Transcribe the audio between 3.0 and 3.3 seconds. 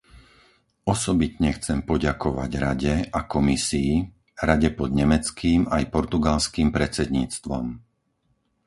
a